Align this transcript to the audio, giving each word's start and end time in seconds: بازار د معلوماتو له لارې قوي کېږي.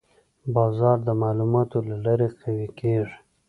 بازار 0.55 0.97
د 1.07 1.09
معلوماتو 1.21 1.77
له 1.89 1.95
لارې 2.05 2.27
قوي 2.39 2.67
کېږي. 2.79 3.15